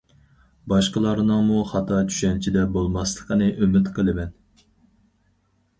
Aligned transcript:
باشقىلارنىڭمۇ 0.71 1.59
خاتا 1.73 1.99
چۈشەنچىدە 2.09 2.65
بولماسلىقىنى 2.79 3.53
ئۈمىد 3.61 3.95
قىلىمەن. 4.01 4.35